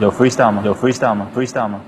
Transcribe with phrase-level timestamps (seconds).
[0.00, 0.62] 有 freestyle 吗？
[0.64, 1.78] 有 freestyle 吗？freestyle 吗？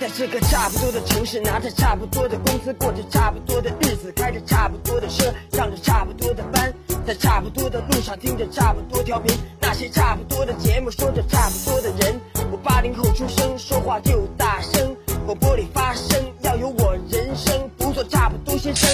[0.00, 6.74] 在这个差不多的城市，拿着差不多的工资，过着差不多的日子，开着差不多的车，上着差不多的班，
[7.06, 12.20] 在差不多的路上听着差不多调频，那些差不多的节目，说着差不多的人。
[12.50, 18.90] 我八零后出生，说话就大声，我玻璃发声，要有我人生，不做差不多先生。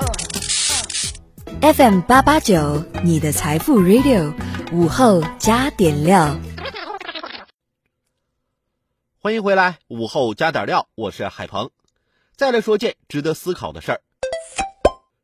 [0.00, 4.32] 嗯 FM 八八九，你的财富 Radio，
[4.72, 6.36] 午后加点料。
[9.20, 11.72] 欢迎回来，午后加点料，我是海鹏。
[12.36, 14.00] 再来说件值得思考的事儿。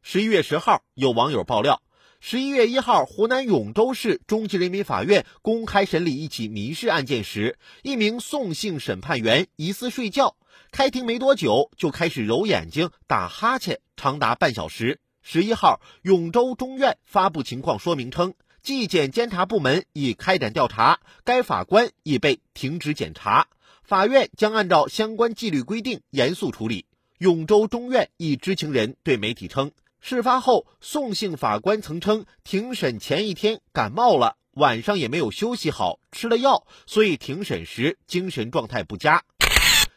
[0.03, 1.81] 十一月十号，有网友爆料，
[2.19, 10.35] 十一月一号，湖南永州市中级人民法院公开审理一起民事案件时，一名宋姓审判员疑似睡觉，
[10.73, 14.99] 开庭没多久就开始揉眼睛、打哈欠，长达半小时。
[15.23, 23.47] 十一号，永州中院发布情况说明称，纪检监察部门已开展调查，该法官已被停职检查。
[23.85, 26.87] 法院将按照相关纪律规定严肃处理。
[27.19, 39.23] 永州中院一知情人对媒体称，事发后宋姓法官曾称，庭审前一天感冒了，晚上也没有休息好，吃了药，所以庭审时精神状态不佳。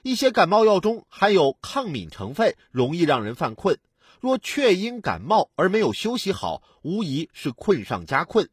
[0.03, 3.79] 一些感冒药中含有抗敏成分，容易让人犯困。
[4.19, 8.49] 若确因感冒而没有休息好，无疑是困上加困。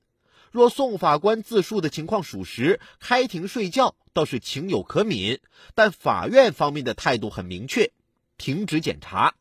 [0.55, 5.41] 若宋法官自述的情况属实，开庭睡觉倒是情有可悯，
[5.75, 7.91] 但法院方面的态度很明确，
[8.39, 9.35] 停止检查。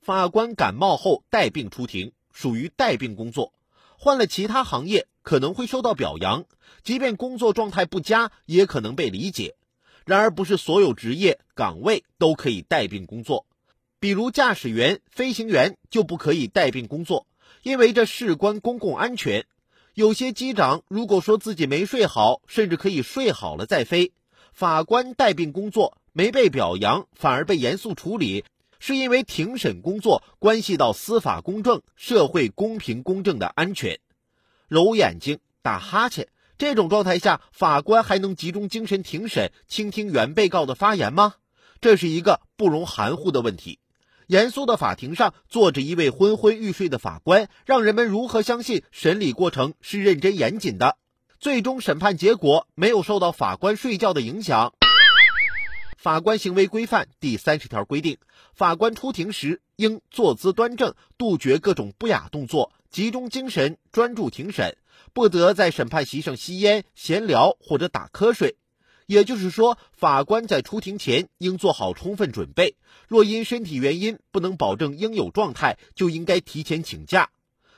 [0.00, 3.52] 法官感冒后带病出庭，属于带病工作，
[3.96, 6.44] 换了其他行业可能会受到表扬，
[6.82, 9.54] 即便工作状态不佳，也可能被理解。
[10.04, 13.46] 然而，不是所有职业岗位都可以带病工作，
[14.00, 17.28] 比如驾驶员、飞行员就不可以带病工作。
[17.62, 19.46] 因为这事关公共安全，
[19.94, 24.12] 有些机长如果说自己没睡好，甚至可以睡好了再飞。
[24.52, 28.44] 法官带病工作没被表扬，反而被严肃处理，
[28.78, 33.98] 是因为庭审工作关系到司法公正、社会公平公正的安全。
[34.68, 41.34] 揉眼睛、打哈欠这种状态下，法官还能集中精神庭审、倾听原被告的发言吗？
[41.80, 43.78] 这是一个不容含糊的问题。
[44.26, 50.96] 严肃的法庭上坐着一位昏昏欲睡的法官，让人们如何相信审理过程是认真严谨的？
[51.38, 54.74] 最终审判结果没有受到法官睡觉的影响。
[55.96, 58.18] 法官行为规范第三十条规定，
[58.54, 64.76] 法官出庭时应坐姿端正，杜绝各种不雅动作，集中精神专注庭审，
[65.12, 68.56] 不得在审判席上吸烟、闲聊或者打瞌睡。
[69.06, 72.76] 也就是说，法官在出庭前应做好充分准备。
[73.08, 77.30] 若因身体原因不能保证应有状态，就应该提前请假。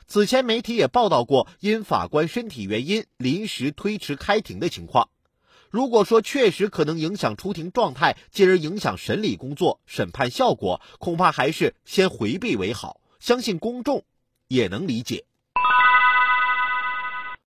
[0.07, 5.11] 此前媒体也报道过因法官身体原因临时推迟开庭的情况。
[5.71, 13.03] 如果说确实可能影响出庭状态，进而影响审理工作、审判效果，恐怕还是先回避为好。
[13.21, 14.03] 相信公众
[14.47, 15.28] 也能理解。